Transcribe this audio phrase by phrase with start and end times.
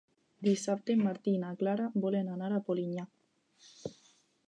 [0.45, 3.09] Dissabte en Martí i na Clara volen anar a Polinyà.